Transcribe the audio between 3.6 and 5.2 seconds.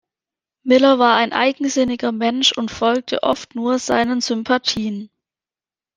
seinen Sympathien.